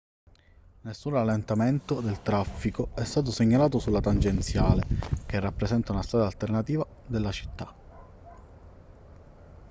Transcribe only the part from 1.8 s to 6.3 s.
del traffico è stato segnalato sulla tangenziale che rappresenta una strada